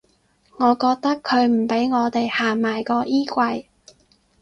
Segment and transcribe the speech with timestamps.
[0.57, 3.65] 我覺得佢唔畀我地行埋個衣櫃